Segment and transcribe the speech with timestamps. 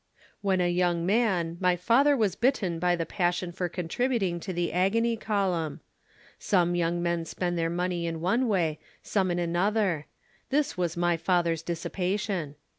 [0.41, 4.73] "'When a young man my father was bitten by the passion for contributing to the
[4.73, 5.79] agony column.
[6.39, 10.07] Some young men spend their money in one way, some in another;
[10.49, 12.55] this was my father's dissipation.